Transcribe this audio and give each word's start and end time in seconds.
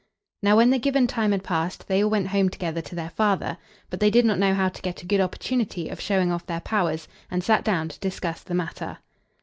Now, 0.41 0.55
when 0.57 0.71
the 0.71 0.79
given 0.79 1.05
time 1.05 1.31
had 1.31 1.43
passed, 1.43 1.87
they 1.87 2.03
all 2.03 2.09
went 2.09 2.29
home 2.29 2.49
together 2.49 2.81
to 2.81 2.95
their 2.95 3.11
father; 3.11 3.59
but 3.91 3.99
they 3.99 4.09
did 4.09 4.25
not 4.25 4.39
know 4.39 4.55
how 4.55 4.67
to 4.67 4.81
get 4.81 5.03
a 5.03 5.05
good 5.05 5.21
opportunity 5.21 5.89
of 5.89 6.01
showing 6.01 6.31
off 6.31 6.47
their 6.47 6.61
powers, 6.61 7.07
and 7.29 7.43
sat 7.43 7.63
down 7.63 7.89
to 7.89 7.99
discuss 7.99 8.41
the 8.41 8.55
matter. 8.55 8.97